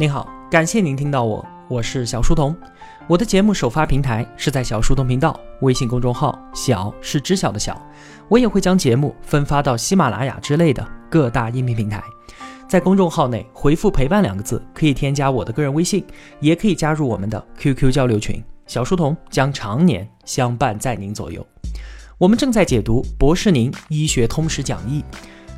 [0.00, 2.56] 您好，感谢您听到我，我是小书童。
[3.06, 7.78] 我的节目首发平台是在小书童频道微信公众号，小是知晓的小。
[8.26, 12.02] 我也会将节目分发到喜马拉雅之类的各大音频平台。
[12.66, 16.02] 在公众号内回复“陪伴”两个字，可以添加我的个人微信，
[16.40, 18.42] 也可以加入我们的 QQ 交流群。
[18.66, 21.46] 小书童将常年相伴在您左右。
[22.16, 25.04] 我们正在解读博士宁医学通识讲义，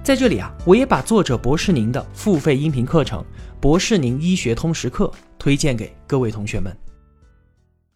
[0.03, 3.25] 在这里啊，我也把作者博士宁的付费音频课程。
[3.61, 6.77] 博士宁医学通识课推荐给各位同学们。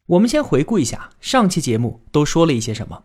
[0.06, 3.02] 我们先回顾一下上期节目都说了一些什么。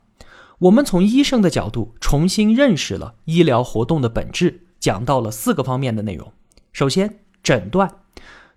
[0.60, 6.32] 我们从医生的角度重新认识了医疗活动的本质，讲到了四个方面的内容。
[6.72, 7.92] 首先，诊断，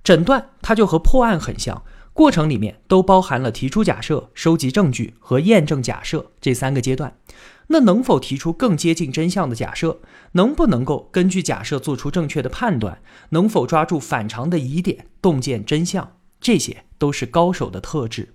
[0.02, 1.82] 诊断它就和破案很像，
[2.14, 7.18] 过程里面都包含了提出假设、收集证据和验证假设这三个阶段。
[7.66, 9.98] 那能否提出更接近真相的假设？
[10.32, 13.00] 能不能够根据假设做出正确的判断？
[13.30, 16.16] 能否抓住反常的疑点，洞见真相？
[16.40, 18.34] 这些都是高手的特质。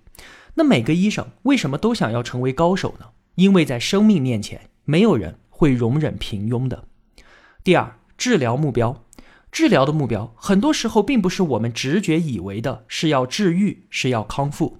[0.55, 3.05] 那每个医生为什么都想要成为高手呢？
[3.35, 6.83] 因为在生命面前，没有人会容忍平庸的。
[7.63, 9.05] 第二，治疗目标，
[9.51, 14.79] 治疗的目标很多时候并不是我们直觉以为的，是要治愈，是要康复。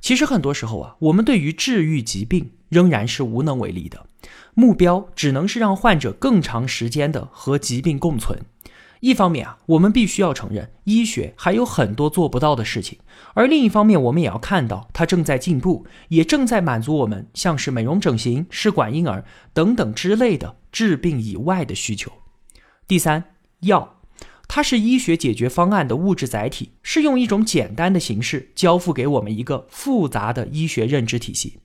[0.00, 2.52] 其实很多时候啊，我们对于治愈疾病。
[2.68, 4.04] 仍然是无能为力的，
[4.52, 8.38] 目标只能是让患者更长时间的和疾病共存。
[9.00, 12.98] 一方面啊，我们必须要承认医学还有很多做不到的事情；
[13.32, 22.12] 而另一方面，我们也要看到它正在进步，也正在满足我们像是美容整形、试管婴儿等等之类的治病以外的需求。
[22.86, 23.24] 第三，
[23.60, 23.97] 药，
[24.48, 31.58] 它是医学解决方案的物质载体，是用一种简单的形式交付给我们一个复杂的医学认知体系。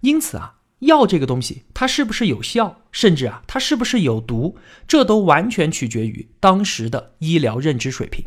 [0.00, 8.24] 因此啊，药这个东西，它是不是有效，甚至啊，它是不是有毒，这都完全取决于当时的医疗认知水平。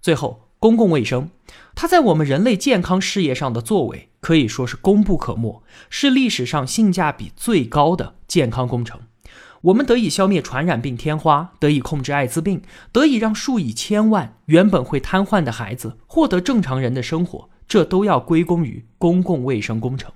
[0.00, 1.28] 最后，公共卫生，
[1.74, 9.00] 它在我们人类健康事业上的作为可以说是功不可没，是历史上性价比最高的健康工程。
[9.64, 12.60] 我们得以消灭传染病天花，得以控制艾滋病，
[12.92, 20.12] 得以让数以千万原本会瘫痪的孩子获得正常人的生活，这都要归功于公共卫生工程。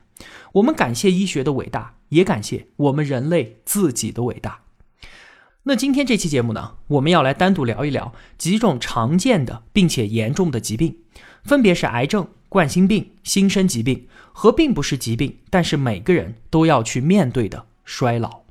[0.53, 4.61] 我们感谢医学的伟大，也感谢我们人类自己的伟大。
[5.63, 10.99] 那今天这期节目呢，我们要来单独聊一聊几种常见的并且严重的疾病，
[11.43, 18.48] 分别是癌症、冠心病、新生疾病和并不是疾病，但是每个人都要去面对的衰老。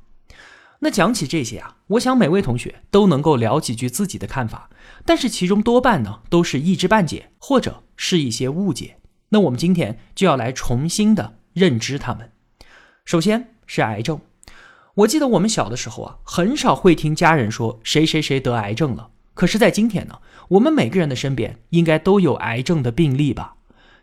[0.80, 4.70] 那讲起这些啊，我想每位同学都能够聊几句自己的看法，
[5.04, 8.96] 但是其中多半呢都是一知半解或者是一些误解。
[9.30, 11.38] 那我们今天就要来重新的。
[11.54, 12.30] 认知他们，
[13.04, 14.20] 首先是癌症。
[14.94, 19.10] 我记得我们小的时候啊，很少会听家人说谁谁谁得癌症了。
[19.34, 23.56] 可是，在今天呢，我们每个人的身边应该都有癌症的病例吧？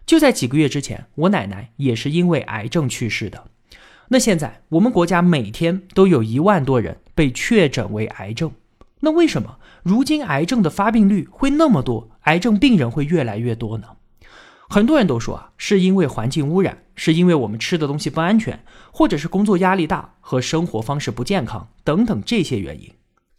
[0.06, 3.46] 就在几个月之前，我奶奶也是因为癌症去世的。
[4.10, 8.52] 那现在，我们国家每天都有一万多人被确诊为癌症。
[9.00, 13.88] 那为什么如今癌症的发病率会那么多，癌症病人会越来越多呢？
[14.68, 22.92] 很多人都说啊，是因为环境污染，是因为我们吃的东西不安全，或者是工作压力大和生活方式不健康等等这些原因。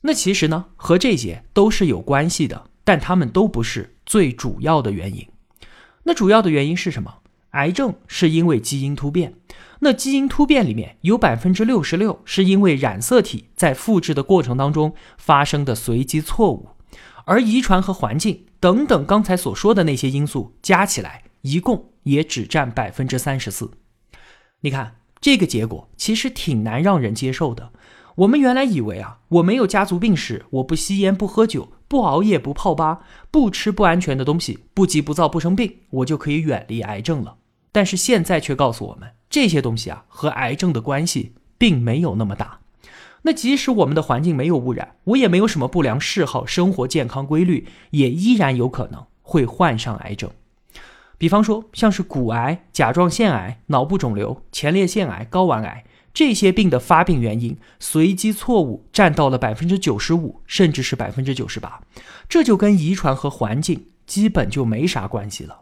[0.02, 5.26] 那其实呢，和这些都是有关系的，但他们都不是最主要的原因。
[6.04, 7.12] 那主要的原因是什么？
[7.50, 9.34] 癌症是因为基因突变。
[9.80, 16.70] 那基因突变里面有百分之六十六是因为染色体在复制的过程当中发生的随机错误。
[17.26, 23.70] 而遗传和环境等等刚才所说的那些因素加起来，一共也只占百分之三十四。
[24.60, 27.72] 你看这个结果其实挺难让人接受的。
[28.16, 33.00] 我们原来以为啊，我没有家族病史，我不吸烟不喝酒不熬夜不泡吧，
[33.30, 37.36] 不吃不安全的东西，不急不躁不生病，我就可以远离癌症了。
[37.76, 42.60] 但是现在却告诉我们，这些东西啊和癌症的关系并没有那么大。
[43.20, 50.30] 那即使我们的环境没有污染，我也没有什么不良嗜好，生活健康规律，也依然有可能会患上癌症。
[51.18, 55.84] 比方说，像是骨癌、甲状腺癌、脑部肿瘤、前列腺癌、睾丸癌
[56.14, 61.82] 这些病的发病原因，随机错误占到了百分之九十五，甚至是百分之九十八，
[62.26, 65.60] 这就跟遗传和环境基本就没啥关系了。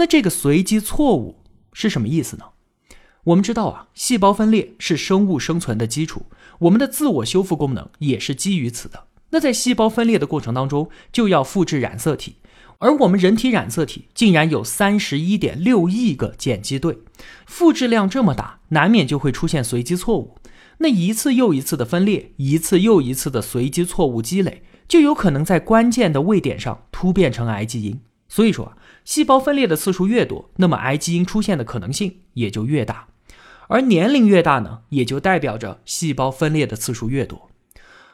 [0.00, 1.40] 那这个随机错误
[1.78, 2.46] 是什么意思呢？
[3.22, 6.22] 我们知道啊，细胞分裂是生物生存的基础。
[6.58, 9.04] 我们的自我修复功能也是基于此的。
[9.30, 12.38] 那在细胞分裂的过程当中，就要复制染色体，
[12.78, 16.98] 而我们人体染色体竟然有三十一点六亿个碱基对，
[17.46, 20.36] 复制量这么大，难免就会出现随机错误。
[20.78, 28.00] 那一次又一次的分裂，一次又一次的随机错误积累，就有可能在关键的位点上突变成癌基因。
[28.30, 28.76] 所以说啊，
[29.08, 33.08] 细胞分裂的次数越多，那么癌基因出现的可能性也就越大。
[33.68, 37.48] 而年龄越大呢，也就代表着细胞分裂的次数越多。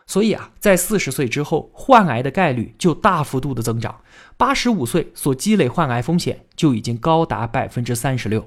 [0.06, 4.02] 所以啊，在四十岁之后，患癌的概率就大幅度的增长。
[4.36, 8.46] 八十五岁所积累患癌风险就已经高达百分之三十六。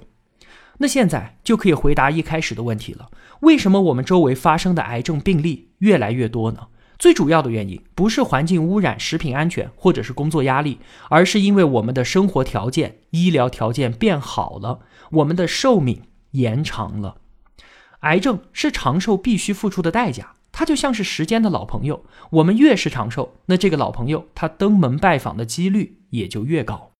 [0.77, 3.09] 那现在就可以回答一开始的问题了：
[3.41, 6.67] 为什么我们周围发生的癌症病例越来越多呢？
[6.99, 10.79] 最主要的原因不是环境污染、食品安全或者是工作压力，
[11.09, 14.79] 而是因为我们的生活条件、医疗条件变好了，
[15.11, 16.01] 我们的寿命
[16.31, 17.17] 延长了。
[18.01, 20.33] 癌症是长寿必须付出的代价。
[20.51, 26.93] 它就像是时间的老朋友，我们越是长寿，那这个老朋友他登门拜访的几率也就越高。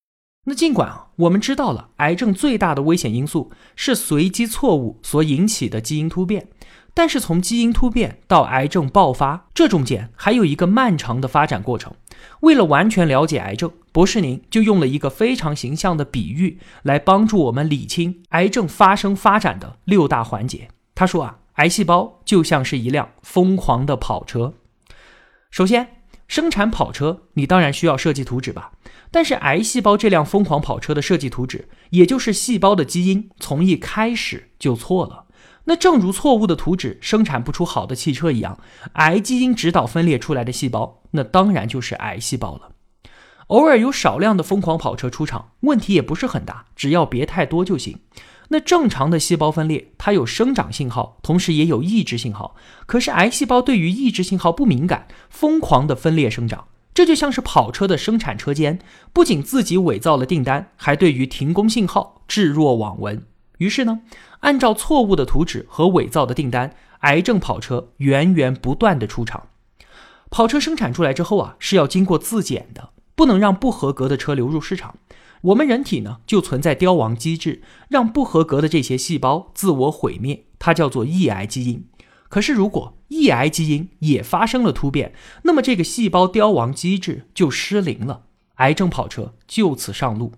[0.44, 6.48] 那尽管啊，我们知道了癌症最大的危险因素是随机错误所引起的基因突变，
[6.98, 11.94] 但是从基因突变到癌症爆发，这中间还有一个漫长的发展过程。
[12.40, 20.70] 为了完全了解癌症，博士您就用了一个非常形象的比喻来帮助我们理清癌症发生发展的六大环节。
[20.96, 21.38] 他说啊。
[21.58, 24.54] 癌细胞就像是一辆疯狂的跑车。
[25.50, 25.88] 首先，
[26.28, 28.74] 生产跑车，你当然需要设计图纸吧？
[29.10, 35.26] 但是，癌细胞这辆疯狂跑车的设计图纸，也就是细胞的基因，从一开始就错了。
[35.70, 38.58] 那正如错误的图纸生产不出好的汽车一样，
[38.94, 42.72] 癌基因指导分裂出来的细胞，那当然就是癌细胞了。
[43.48, 48.00] 偶尔有少量的疯狂跑车出场，问题也不是很大，只要别太多就行。
[48.48, 52.56] 那正常的细胞分裂，它有生长信号，同时也有抑制信号。
[52.86, 56.68] 可是癌细胞对于抑制信号不敏感，疯狂的分裂生长。
[56.94, 58.80] 这就像是跑车的生产车间，
[59.12, 63.26] 不仅自己伪造了订单，还对于停工信号置若罔闻。
[63.58, 64.02] 于是呢，
[64.40, 69.48] 按照错误的图纸和伪造的订单，癌症跑车源源不断的出厂。
[70.30, 74.96] 跑车生产出来之后啊，是要经过自检的，不能让不合格的车流入市场。
[75.42, 81.88] 我们人体呢，就存在凋亡机制，让不合格的这些细胞自我毁灭，它叫做抑癌基因。
[82.28, 85.14] 可是，如果抑癌基因也发生了突变，
[85.44, 88.24] 那么这个细胞凋亡机制就失灵了，
[88.56, 90.34] 癌症跑车就此上路。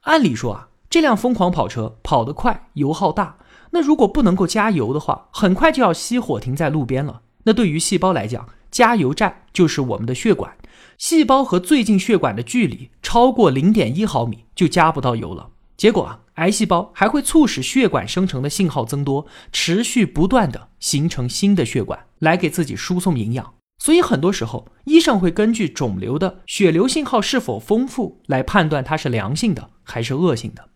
[0.00, 3.36] 按理说啊，这辆疯狂跑车跑得快，油耗大，
[3.72, 7.20] 那如果不能够加油的话，很快就要熄火停在路边了。
[7.42, 10.56] 那对于细胞来讲，加油站就是我们的血管。
[10.96, 15.50] 细胞和最近血管的距离超过零点一毫米，就加不到油了。
[15.76, 23.55] 结果啊，癌细胞还会促使血管生成的信号增多，持续不断的形成新的血管来给自己输送营养。
[23.78, 30.70] 所以很多时候，医生会根据肿瘤的血流信号是否丰富来判断它是良性的还是恶性的。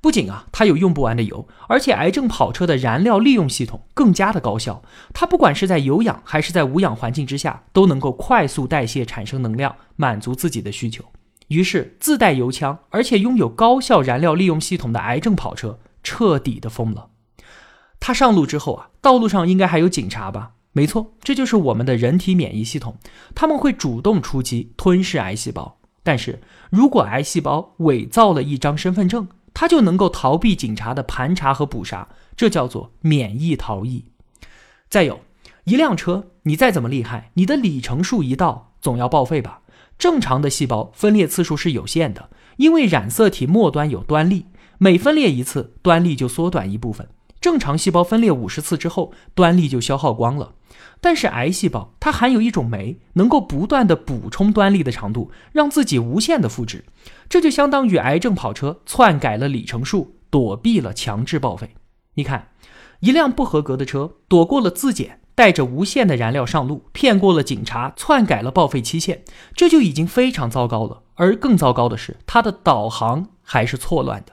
[0.00, 4.82] 不仅啊，它有用不完的油，而且癌症跑车的燃料利用系统更加的高效。
[5.14, 11.02] 它不管是在有氧还是在无氧环境之下，都能够快速代谢产生能量，满足自己的需求。
[11.48, 17.08] 于是自带油枪，而且拥有高效燃料利用系统的癌症跑车彻底的疯了。
[17.98, 20.52] 它上路之后啊，道路上应该还有警察吧？
[20.76, 22.96] 没错，这就是我们的人体免疫系统，
[23.32, 25.78] 他们会主动出击吞噬癌细胞。
[26.02, 34.06] 但是如果癌细胞伪造了一张身份证，它就能够逃避警察的盘查和捕杀，这叫做免疫逃逸。
[34.88, 35.20] 再有
[35.62, 39.60] 一辆车，你再怎么厉害，你的里程数一到，总要报废吧？
[39.96, 44.46] 正常的细胞分裂次数是有限的，因为染色体末端有端粒，
[44.78, 47.08] 每分裂一次，端粒就缩短一部分。
[47.40, 50.54] 正常细胞分裂五十次之后，端粒就消耗光了。
[51.04, 56.86] 但是癌细胞它含有一种酶，能够不断的补充端粒的长度，让自己无限的复制。
[57.28, 61.74] 这就相当于癌症跑车篡改了里程数，躲避了强制报废。
[62.14, 62.48] 你看，
[63.00, 69.22] 一辆不合格的车躲过了自检，带着无限的燃料上路，骗过了警察，篡改了报废期限，
[69.54, 71.02] 这就已经非常糟糕了。
[71.16, 74.32] 而更糟糕的是，它的导航还是错乱的。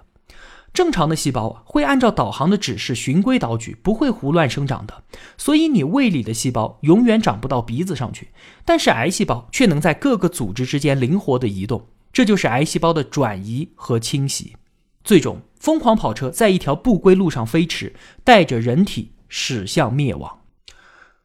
[0.73, 5.03] 正常的细胞啊，会按照导航的指示循规蹈矩，不会胡乱生长的。
[5.37, 8.29] 所以你胃里的细胞永远长不到鼻子上去，
[8.63, 14.55] 但是癌细胞却能在各个组织之间灵活的移动，这就是癌细胞的转移和侵袭。
[15.03, 20.39] 最终，疯狂跑车在一条不归路上飞驰，带着人体驶向灭亡。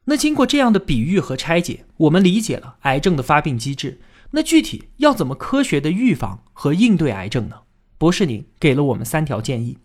[0.06, 4.00] 那经过这样的比喻和拆解，我们理解了癌症的发病机制。
[4.32, 7.56] 那具体要怎么科学的预防和应对癌症呢？
[7.98, 9.78] 博士，您给了我们三条建议：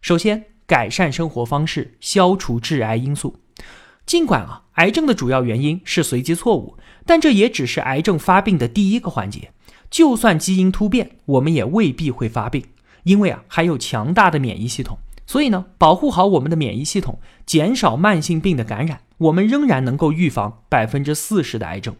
[0.00, 3.40] 首先，改善生活方式，消除致癌因素。
[4.06, 9.50] 尽管啊，癌症的主要原因是随机错误，但这也只是癌症发病的第一个环节。
[9.90, 12.62] 就算基因突变，我们也未必会发病，
[13.02, 14.98] 因为啊，还有强大的免疫系统。
[15.26, 21.96] 所以呢，保护好我们的免疫系统，减少慢性病的感染，我们仍然能够预防百分之四十的癌症。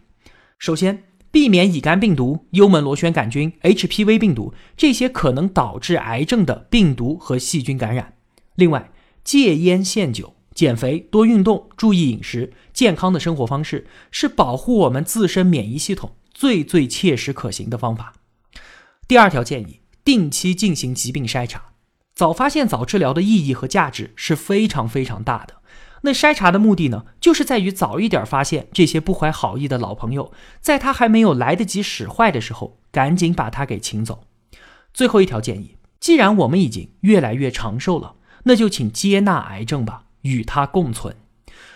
[0.58, 8.14] 首先，避免乙肝病毒、幽门螺旋杆菌、HPV 病毒这些可能导致癌症的病毒和细菌感染。
[8.54, 8.90] 另外，
[9.22, 18.14] 戒烟限酒、减肥、多运动、注意饮食、健康的生活方式，是保护我们自身免疫系统最最切实可行的方法。
[19.06, 21.72] 第二条建议：定期进行疾病筛查，
[22.14, 25.57] 早发现、早治疗的意义和价值是非常非常大的。
[26.02, 34.20] 那筛查的目的呢，就是在于早一点发现这些不怀好意的老朋友，在他还没有来得及使坏的时候，赶紧把他给请走。
[34.94, 38.14] 最后一条建议，既然我们已经越来越长寿了，
[38.44, 41.14] 那就请接纳癌症吧，与它共存。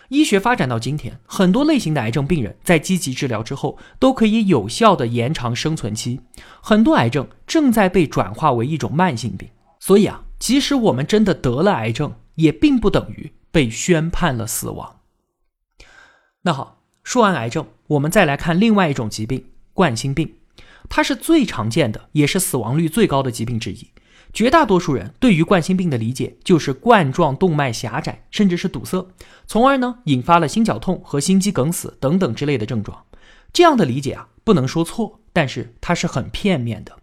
[0.08, 6.20] 医学发展到今天，很多类型的癌症病人在积极治疗之后，都可以有效的延长生存期。
[6.60, 9.48] 很多癌症正在被转化为一种慢性病，
[9.80, 13.32] 所以啊，即使我们真的得了癌症，也并不等于。
[13.52, 15.00] 被宣判了死亡。
[16.42, 20.34] 那好，说完癌症，我们再来看另外一种疾病——冠心病。
[20.88, 23.90] 它是最常见的，也是死亡率最高的疾病之一。
[24.32, 29.06] 绝大多数人对于冠心病的理解就是冠状动脉狭窄，甚至是堵塞，
[29.46, 33.04] 从而呢引发了心绞痛和心肌梗死等等之类的症状。
[33.52, 36.98] 这样的理解啊，不能说错，但是它是很片面的。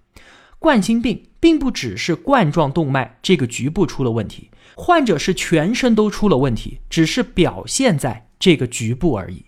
[0.60, 4.52] 冠心病并不只是冠状动脉这个局部出了问题。
[4.76, 9.46] 患者是全身都出了问题，只是表现在这个局部而已。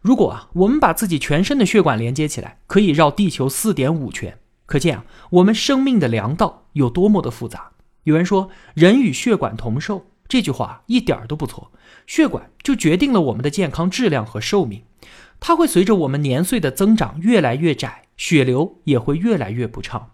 [0.00, 4.38] 如果啊，我们把自己全身的血管连接起来，可以绕地球四点五圈。
[4.66, 7.70] 可见啊，我们生命的粮道有多么的复杂。
[8.02, 11.72] 有人说“人与血管同寿”，这句话一点儿都不错。
[12.06, 14.82] 血管就决定了我们的健康质量和寿命，
[15.40, 20.10] 它会随着我们年岁的增长越来越窄，血流也会越来越不畅。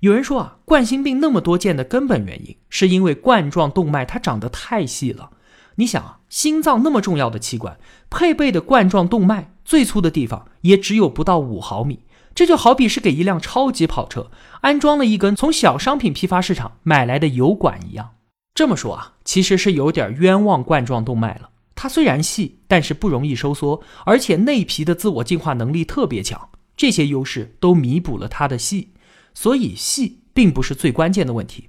[0.00, 5.30] 有人说啊，冠心病那么多见的根本原因，是因为冠状动脉它长得太细了。
[5.76, 7.78] 你想啊，心脏那么重要的器官，
[8.10, 12.00] 配备的冠状动脉最粗的地方也只有不到五毫米，
[12.34, 18.10] 这就好比是给一辆超级跑车安装了一根从小商品批发市场买来的油管一样。
[18.54, 21.50] 这么说啊，其实是有点冤枉冠状动脉了。
[21.74, 28.92] 它虽然细，但是不容易收缩，而且内皮的自我净化能力特别强，这些优势都弥补了它的细。
[29.36, 31.68] 所以细并不是最关键的问题。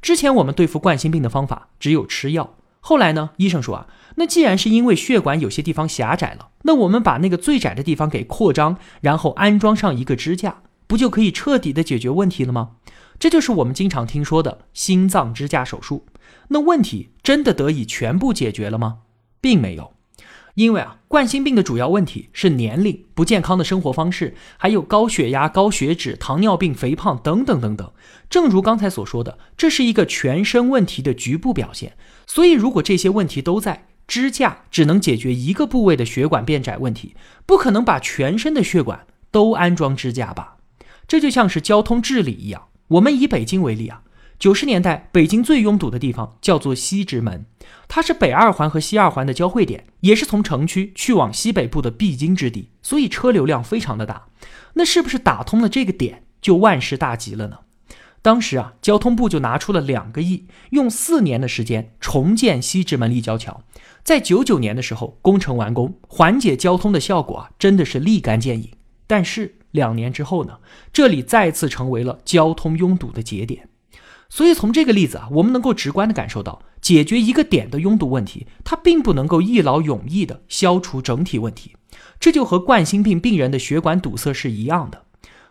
[0.00, 2.56] 之前我们对付冠心病的方法只有吃药。
[2.80, 12.70] 后来呢，医生说啊，那既然是因为血管有些地方狭窄了，那我们把那个最窄的地方给扩张，然后安装上一个支架，不就可以彻底的解决问题了吗？
[13.20, 16.06] 这就是我们经常听说的心脏支架手术。
[16.48, 19.00] 那问题真的得以全部解决了吗？
[19.40, 19.91] 并没有。
[20.54, 27.90] 因为啊，冠心病的主要问题是年龄、不健康的生活方式，还有高血压、高血脂、糖尿病、肥胖等等等等。
[28.28, 31.96] 正如刚才所说的，这是一个全身问题的局部表现。
[32.26, 37.14] 所以，如果这些问题都在，支架只能解决一个部位的血管变窄问题，
[37.46, 40.56] 不可能把全身的血管都安装支架吧？
[41.08, 42.68] 这就像是交通治理一样。
[42.88, 44.02] 我们以北京为例啊。
[44.42, 47.46] 九十年代，北京最拥堵的地方叫做西直门，
[47.86, 54.26] 它是北二环和西二环的交汇点，也是从城区去往西北部的必经之地，所以车流量非常的大。
[54.72, 57.58] 那是不是打通了这个点，就万事大吉了呢？
[58.20, 63.62] 当时啊，交通部就拿出了两个亿，用四年的时间重建西直门立交桥，
[64.02, 68.72] 在九九年的时候工程完工，缓解交通的效果啊，真的是立竿见影。
[69.06, 70.58] 但是两年之后呢，
[70.92, 73.68] 这里再次成为了交通拥堵的节点。
[74.34, 81.76] 所以从这个例子啊，我们能够直观的感受到，解决一个点的拥堵问题，它并不能够一劳永逸的消除整体问题。
[82.18, 85.04] 这就和冠心病病人的血管堵塞是一样的。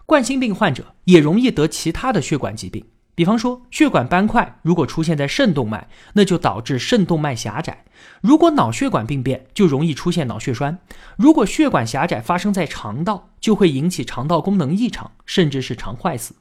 [0.08, 2.84] 冠心病患者也容易得其他的血管疾病，
[3.14, 7.86] 比方说血管斑块如果出现在肾动脉，那就导致肾动脉狭窄；
[8.22, 10.78] 如果脑血管病变，就容易出现脑血栓；
[11.18, 16.34] 如果血管狭窄发生在肠道，就会引起肠道功能异常，甚至是肠坏死。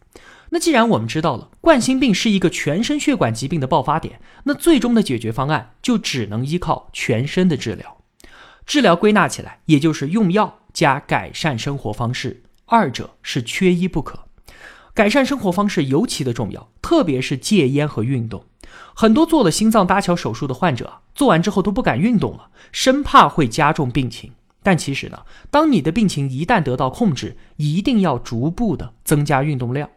[0.51, 7.99] 那既然我们知道了冠心病是一个全身血管疾病的爆发点，那最终的解决方案就只能依靠全身的治疗。
[8.67, 14.27] 治疗归纳起来，也就是用药加改善生活方式，二者是缺一不可。
[14.93, 18.45] 改善生活方式尤其的重要，特别是戒烟和运动。
[18.95, 24.33] 很多做了心脏搭桥手术的患者，做完之后都不敢运动了，生怕会加重病情。
[24.63, 29.89] 但其实呢，当你的病情一旦得到控制，一定要逐步的增加运动量。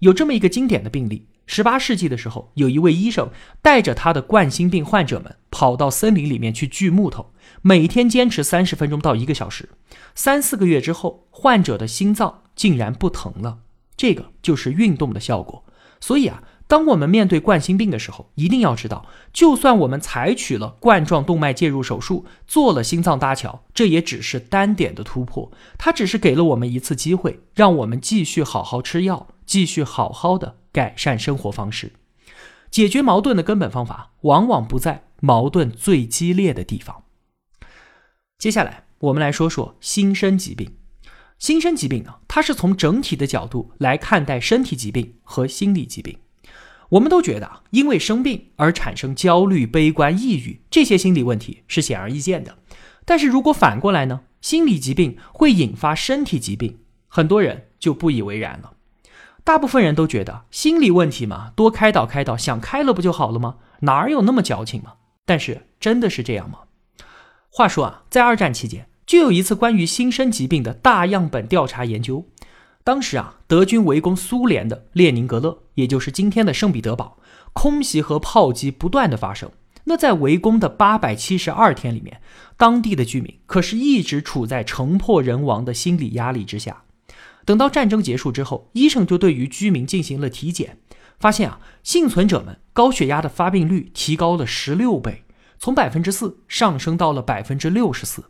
[0.00, 3.30] 有这么一个经典的病例：十八世纪的时候，有一位医生
[3.62, 9.70] 带着他的冠心病患者们跑到森林里面去锯木头，每天坚持三十分钟到一个小时。
[10.14, 13.58] 三四个月之后，患者的心脏竟然不疼了。
[13.96, 15.64] 这个就是运动的效果。
[15.98, 31.92] 所以啊，当我们面对冠心病的时候，一定要知道，就算我们采取了冠状动脉介入手术，做了心脏搭桥，这也只是单点的突破，它只是给了我们一次机会，让我们继续好好吃药，继续好好的改善生活方式。
[32.70, 37.04] 解决矛盾的根本方法，往往不在矛盾最激烈的地方。
[38.38, 40.76] 接下来，我们来说说心身疾病。
[41.38, 46.18] 心身疾病呢，它是从整体的角度来看待身体疾病和心理疾病。
[46.90, 52.58] 我们都觉得，因为生病而产生焦虑、悲观、抑郁这些心理问题是显而易见的。
[53.04, 54.22] 但是如果反过来呢？
[54.42, 58.75] 心理疾病会引发身体疾病，很多人就不以为然了。
[59.46, 63.58] 大部分人都觉得心理问题嘛，多开导开导，想开了不就好了吗？
[63.82, 64.94] 哪有那么矫情嘛？
[65.24, 66.62] 但是真的是这样吗？
[67.48, 72.26] 话说啊，在二战期间，就有一次关于心身疾病的大样本调查研究。
[72.82, 77.16] 当时啊，德军围攻苏联的列宁格勒，也就是今天的圣彼得堡，
[77.52, 79.48] 空袭和炮击不断的发生。
[79.84, 82.20] 那在围攻的八百七十二天里面，
[82.56, 86.82] 当地的居民可是一直处在城破人亡的心理压力之下。
[87.46, 90.78] 等到战争结束之后，医生就对于居民进行了体检，
[91.18, 95.22] 发现啊，幸存者们高血压的发病率提高了十六倍，
[95.58, 98.24] 从百分之四上升到了百分之六十四。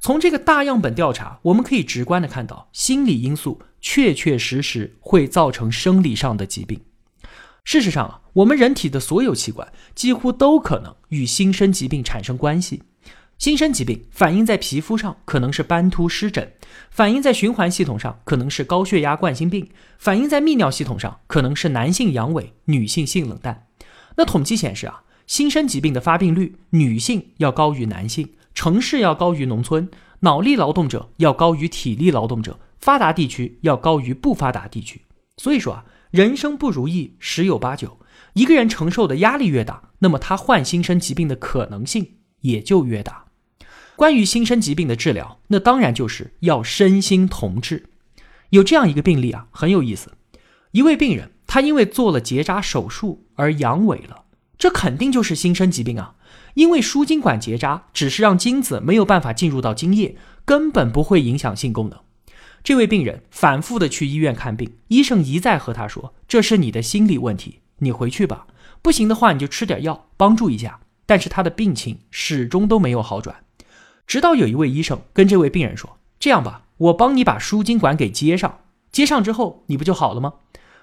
[0.00, 6.80] 从这个大样本调查，我们可以直观的看到，心理因素确确实实会造成生理上的疾病。
[7.64, 12.82] 事实上啊，我们人体的所有器官几乎都可能与心身疾病产生关系。
[13.38, 16.44] 心身疾病反映在皮肤上，可能是斑秃湿疹；
[16.90, 19.66] 反映在循环系统上，可能是高血压、冠心病；
[19.96, 23.68] 反映在泌尿系统上，可能是男性阳痿、女性性冷淡。
[24.16, 28.28] 那统计显示啊，心身疾病的发病率，女性要高于男性。
[28.54, 29.88] 城市要高于农村，
[30.20, 35.02] 脑力劳动者要高于体力劳动者，发达地区要高于不发达地区。
[35.36, 38.00] 所以说啊，人生不如意十有八九。
[38.32, 43.26] 一个人承受的压力越大，那么他患心身疾病的可能性也就越大。
[43.98, 47.86] 关于心身疾病的治疗，那当然就是要身心同治。
[48.50, 50.12] 有这样一个病例啊，很有意思。
[50.70, 54.22] 一位病人，他因为做了结扎手术而阳痿了，
[54.56, 56.14] 这肯定就是心身疾病啊。
[56.54, 61.98] 因为输精管结扎只是让精子没有办法进入到精液，根本不会影响性功能。
[62.62, 68.46] 这位病人反复的去医院看病，医生一再和他说：“这是你的心理问题，你回去吧。
[68.80, 73.34] 不行的话，你就吃点药帮助一下。”但是他的病情始终都没有好转。
[74.08, 80.32] 直到有一位医生跟这位病人说：“这样吧，我帮你把输精管给接上，接上之后你不就好了吗？”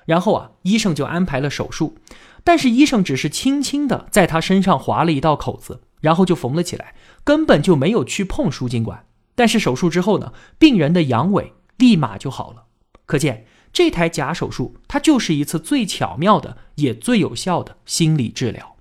[0.06, 1.98] 然后啊，医生就安排了手术。
[2.44, 9.08] 但是医生只是轻轻的在他身上划了一道口子，然后就缝了起来，根本就没有去碰输精管。
[9.34, 12.66] 但是手术之后呢，病人的阳痿立马就好了。
[13.08, 18.76] 可见这台假手术，它就是一次最巧妙的也最有效的心理治疗。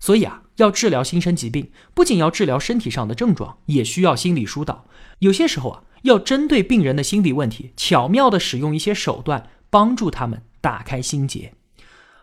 [0.00, 4.86] 所以啊，要治疗心身疾病，不仅要治疗身体上的症状，也需要心理疏导。
[5.20, 11.52] 有些时候啊，要针对病人的心理问题，巧妙的使用一些手段，帮助他们打开心结。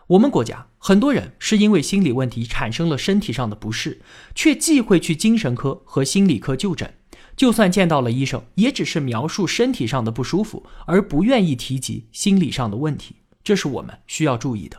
[0.08, 4.02] 我们国家很多人是因为心理问题产生了身体上的不适，
[4.34, 6.94] 却忌讳去精神科和心理科就诊。
[7.36, 13.16] 就算见到了医生，也只是描述身体上的不舒服，而不愿意提及心理上的问题。
[13.42, 14.78] 这是我们需要注意的。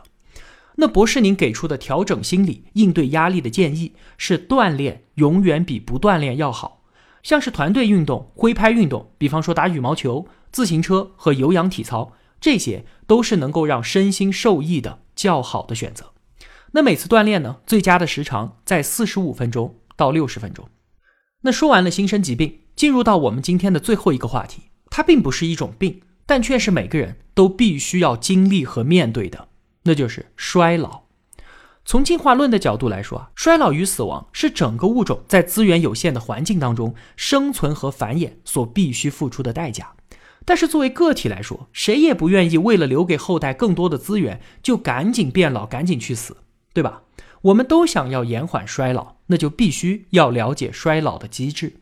[0.76, 6.84] 那博士，您给出的调整心理、应对压力的建议是：锻炼永远比不锻炼要好。
[7.22, 15.00] 像是团队运动、挥拍运动，比方说打羽毛球、自行车和有氧体操，这些都是能够让身心受益的。
[15.16, 16.12] 较好的选择。
[16.72, 20.68] 那每次锻炼呢，最佳的时长在四十五分钟到六十分钟。
[21.40, 29.48] 那说完了心身疾病，进入到我们今天的最后一个话题，它并不是一种病，但却是每个人都必须要经历和面对的，
[29.86, 31.02] 那就是衰老。
[31.84, 39.94] 从进化论的角度来说啊，衰老与死亡是整个物种在资源有限的环境当中生存和繁衍所必须付出的代价。
[40.44, 46.36] 但是作为个体来说，谁也不愿意为了留给后代更多的资源，就赶紧变老，赶紧去死，
[46.72, 47.02] 对吧？
[47.42, 51.80] 我们都想要延缓衰老，那就必须要了解衰老的机制。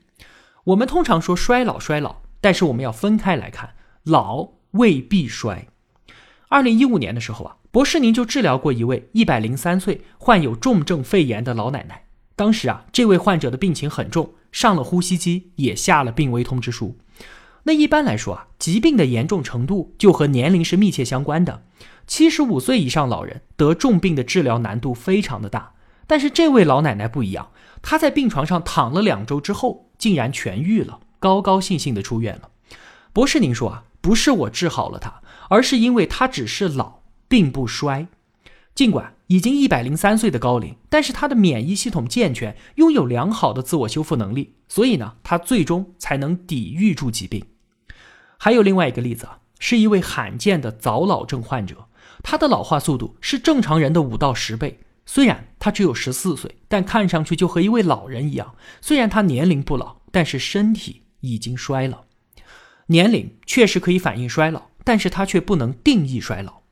[0.64, 5.69] 我们通常说衰老，衰老，但是我们要分开来看，老未必衰。
[6.49, 12.05] 二零一五年的时候啊，博士您就治疗过一位一百零三岁患有重症肺炎的老奶奶。
[12.37, 16.97] 当时啊，这位患者的病情很重，上了呼吸机，也下了病危通知书。
[17.65, 21.65] 那一般来说啊，疾病的严重程度就和年龄是密切相关的。
[22.07, 25.73] 七十五岁以上老人得重病的治疗难度非常的大，
[26.07, 27.51] 但是这位老奶奶不一样，
[27.83, 32.51] 她在病床上躺了两周之后，竟然痊愈了，高高兴兴的出院了。
[33.13, 37.01] 博士，您说啊，不是我治好了她，而是因为她只是老，
[37.35, 38.07] 并不衰。
[38.77, 47.44] 尽管已经一百零三岁的高龄，但是他的免疫系统健全，拥有良好的自我修复能力，所以呢，他最终才能抵御住疾病。
[48.38, 51.88] 还有另外一个例子啊，是一位罕见的早老症患者，
[52.23, 54.79] 他的老化速度是正常人的五到十倍。
[55.05, 58.55] 虽然他只有十四岁，但看上去就和一位老人一样。
[58.81, 62.05] 虽然他年龄不老，但是身体已经衰老。
[62.87, 66.63] 年龄确实可以反映衰老，但是它却不能定义衰老。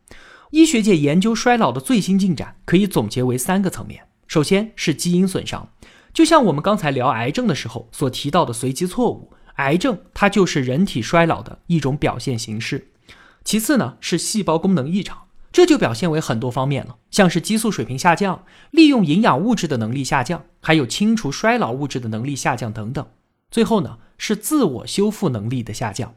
[0.53, 5.71] 医学界研究衰老的最新进展可以总结为三个层面：首先是基因损伤，
[6.13, 12.89] 就像我们刚才聊癌症的时候所提到的随机错误，癌症它就是人体衰老的一种表现形式。
[13.43, 23.07] 其次呢是细胞功能异常，这就表现为很多方面了，像是激素水平下降、利用营养物质的能力下降，还有清除衰老物质的能力下降等等。
[23.51, 26.15] 最后呢是自我修复能力的下降。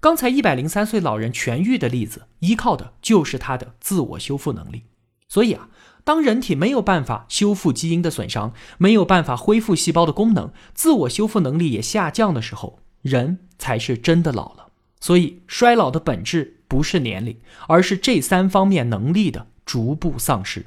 [0.00, 4.84] 刚才一百零三岁老人痊愈的例子，依靠的就是他的自我修复能力。
[5.28, 5.68] 所以啊，
[6.04, 14.68] 当人体没有办法修复基因的损伤，没有办法恢复细胞的功能，自我修复能力也下降的时候，人才是真的老了。
[15.00, 20.66] 所以，衰老的本质不是年龄，而是这三方面能力的逐步丧失。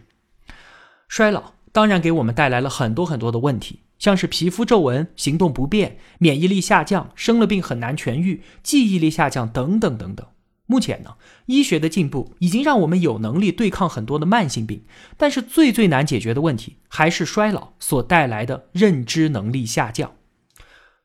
[1.08, 3.80] 衰老当然给我们带来了很多很多的问题。
[4.02, 10.26] 像是皮肤皱纹、行动不便、免疫力下降、生了病很难痊愈、记忆力下降等等等等。
[10.66, 11.12] 目前呢，
[11.46, 14.84] 医学的进步已经让我们有能力对抗很多的慢性病，
[15.18, 20.14] 但是最最难解决的问题还是衰老所带来的认知能力下降。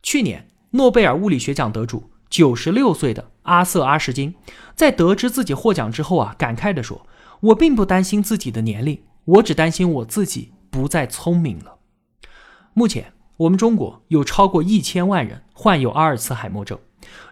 [0.02, 4.34] 去年诺贝尔物理学奖得主九十六岁的阿瑟阿什金，
[4.74, 7.06] 在得知自己获奖之后啊，感慨地说
[7.40, 11.75] ：“我并不担心自己的年龄，我只担心我自己不再聪明了。”
[12.78, 16.78] 目前，我们中国有超过一千万人患有阿尔茨海默症。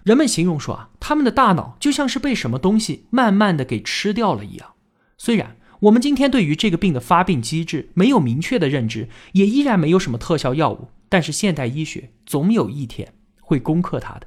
[0.03, 4.73] 人们形容说啊，他们的大脑就像是被什么东西慢慢的给吃掉了一样。
[5.19, 14.27] 虽然我们今天对于这个病的发病机制没有明确的认知，也依然没有什么特效药物，但是现代医学总有一天会攻克它的。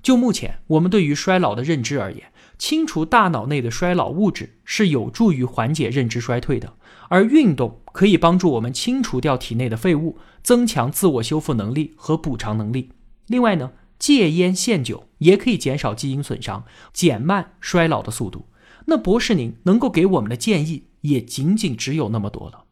[0.00, 6.74] 就目前我们对于衰老的认知而言，清除大脑内的衰老物质是有助于缓解认知衰退的。
[7.08, 12.90] 而运动可以帮助我们清除掉体内的废物，增强自我修复能力和补偿能力。
[13.28, 18.46] 另外呢，戒烟限酒也可以减少基因损伤，减慢衰老的速度。
[18.84, 22.64] 那博士您能够给我们的建议也仅仅只有那么多了。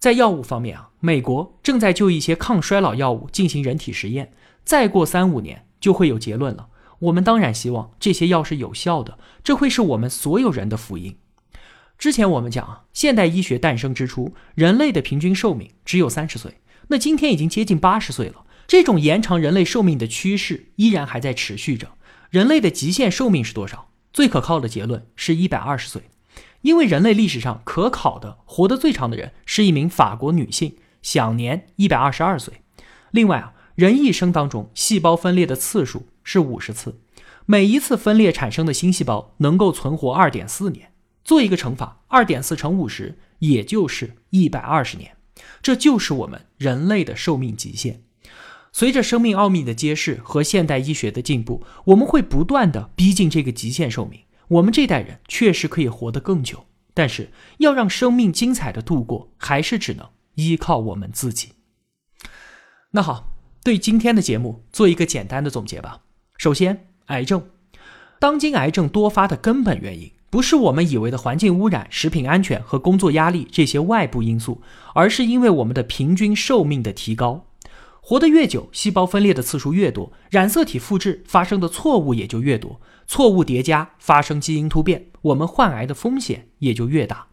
[0.00, 4.32] 在药物方面啊，美国正在就一些抗衰老药物进行人体实验，
[4.64, 6.66] 再过三五年就会有结论了。
[7.02, 11.16] 我们当然希望这些药是有效的，这会是我们所有人的福音。
[11.98, 18.44] 之前我们讲啊，现代医学诞生之初，人类的平均寿命只有三十岁，那今天已经接近八十岁了。
[18.68, 21.88] 这种延长人类寿命的趋势依然还在持续着。
[22.30, 23.88] 人类的极限寿命是多少？
[24.12, 26.02] 最可靠的结论是一百二十岁，
[26.60, 32.62] 因为人类历史上可考的活得最长的人是一名法国女性，享年一百二十二岁。
[33.10, 37.00] 另外啊，人一生当中细胞分裂的次数是五十次，
[37.46, 40.92] 每一次分裂产生的新细胞能够存活二点四年。
[41.24, 45.16] 做一个乘法，二点四乘五十，也就是一百二十年，
[45.62, 48.02] 这就是我们人类的寿命极限。
[48.72, 54.20] 随着生命奥秘的揭示和现代医学的进步，我们会不断的逼近这个极限寿命。
[54.48, 61.52] 我们这代人确实可以活得更久，但是要让生命精彩的度过，还是只能依靠我们自己。
[62.90, 63.32] 那好，
[63.62, 66.00] 对今天的节目做一个简单的总结吧。
[66.36, 67.46] 首先，癌症，
[68.18, 70.10] 当今癌症多发的根本原因。
[70.28, 74.62] 不是我们以为的环境污染、食品安全和工作压力这些外部因素，
[74.94, 77.44] 而是因为我们的平均寿命的提高，
[78.00, 87.26] 活得越久，细胞分裂的次数越多，染色体复制发生的错误也就越多，错误叠加发生基因突变，我们患癌的风险也就越大。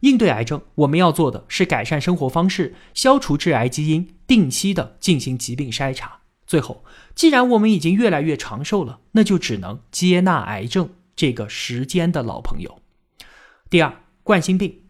[0.00, 6.20] 应对癌症，我们要做的是改善生活方式，消除致癌基因，定期的进行疾病筛查。
[6.48, 6.82] 最后，
[7.14, 10.90] 既然我们已经越来越长寿了，那就只能接纳癌症。
[11.14, 12.80] 这个时间的老朋友。
[13.68, 14.82] 第二，冠心病，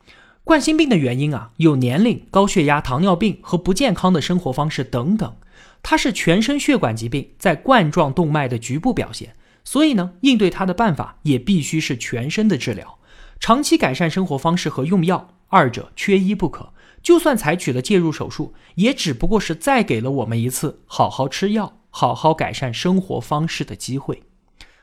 [0.44, 5.36] 冠心病的原因啊，有年龄、高血压、糖尿病和不健康的生活方式等等。
[5.82, 12.98] 它是全身血管疾病在冠状动脉的局部表现，所以呢，应对它的办法也必须是全身的治疗。
[13.40, 16.74] 长期改善生活方式和用药，二者缺一不可。
[17.08, 24.24] 就算采取了介入手术，也只不过是再给了我们一次好好吃药、好好改善生活方式的机会。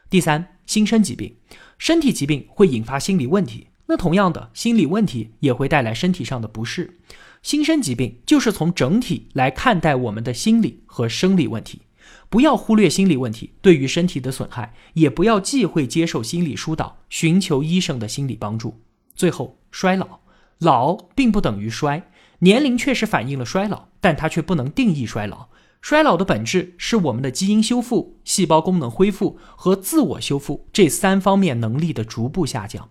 [0.09, 0.57] 第三。
[0.65, 1.35] 心身疾病，
[1.77, 6.97] 身体疾病会引发心理问题，那同样的心理问题也会带来身体上的不适。
[7.43, 11.83] 心身疾病就是从整体来看待我们的心理和生理问题，
[12.27, 18.81] 不要忽略心理问题对于身体的损害，也不要忌讳接受心理疏导，寻求医生的心理帮助。
[19.13, 20.21] 最后衰老。
[20.59, 25.49] 老并不等于衰，年龄确实反映了衰老，但它却不能定义衰老。
[25.81, 32.89] 衰老的本质是我们的基因修复、细胞功能恢复和自我修复这三方面能力的逐步下降。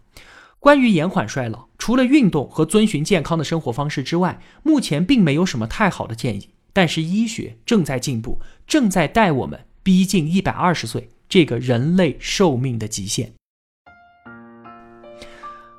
[0.60, 6.50] 关于延缓衰老，除了运动和遵循健康的生活方式之外，目前并没有什么太好的建议。
[6.72, 13.32] 但是医学正在进步，正在带我们逼近一百二十岁这个人类寿命的极限。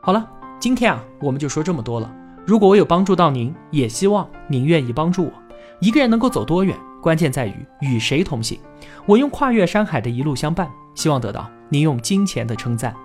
[0.01, 2.25] 好了，今天啊，我们就说这么多了。
[2.46, 5.32] 如果我有帮助到您，也希望您愿意帮助我。
[5.80, 6.78] 一个人能够走多远？
[7.02, 8.60] 关键在于与谁同行。
[9.08, 12.96] 我用跨越山海的一路相伴，希望得到您用金钱的称赞。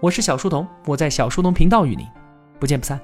[0.00, 2.06] 我是小书童，我在小书童频道与您
[2.58, 3.00] 不见不散。